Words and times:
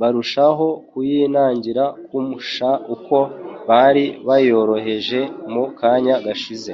barushaho 0.00 0.66
kuyinangira 0.88 1.84
kumsha 2.06 2.68
uko 2.94 3.16
bari 3.68 4.04
bayoroheje 4.26 5.20
mu 5.52 5.64
kanya 5.78 6.14
gashize. 6.24 6.72